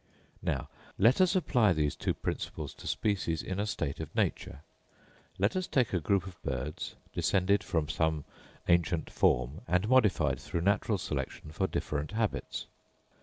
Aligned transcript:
Now, 0.41 0.67
let 0.97 1.21
us 1.21 1.35
apply 1.35 1.73
these 1.73 1.95
two 1.95 2.15
principles 2.15 2.73
to 2.73 2.87
species 2.87 3.43
in 3.43 3.59
a 3.59 3.67
state 3.67 3.99
of 3.99 4.15
nature. 4.15 4.61
Let 5.37 5.55
us 5.55 5.67
take 5.67 5.93
a 5.93 5.99
group 5.99 6.25
of 6.25 6.41
birds, 6.41 6.95
descended 7.13 7.63
from 7.63 7.87
some 7.87 8.25
ancient 8.67 9.11
form 9.11 9.61
and 9.67 9.87
modified 9.87 10.39
through 10.39 10.61
natural 10.61 10.97
selection 10.97 11.51
for 11.51 11.67
different 11.67 12.13
habits. 12.13 12.65